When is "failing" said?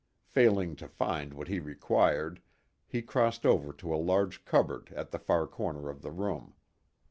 0.25-0.75